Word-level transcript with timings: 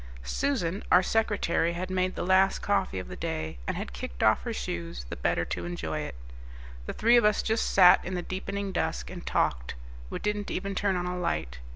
Susan, 0.23 0.81
our 0.91 1.03
secretary, 1.03 1.73
had 1.73 1.91
made 1.91 2.15
the 2.15 2.25
last 2.25 2.57
coffee 2.57 2.97
of 2.97 3.07
the 3.07 3.15
day, 3.15 3.59
and 3.67 3.77
had 3.77 3.93
kicked 3.93 4.23
off 4.23 4.41
her 4.41 4.51
shoes 4.51 5.03
the 5.09 5.15
better 5.15 5.45
to 5.45 5.63
enjoy 5.63 5.99
it. 5.99 6.15
The 6.87 6.93
three 6.93 7.17
of 7.17 7.23
us 7.23 7.43
just 7.43 7.69
sat 7.69 8.03
in 8.03 8.15
the 8.15 8.23
deepening 8.23 8.71
dusk, 8.71 9.11
and 9.11 9.23
talked. 9.23 9.75
We 10.09 10.17
didn't 10.17 10.49
even 10.49 10.73
turn 10.73 10.95
on 10.95 11.05
a 11.05 11.15
light. 11.19 11.59